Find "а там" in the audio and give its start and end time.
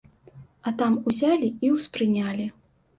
0.69-0.97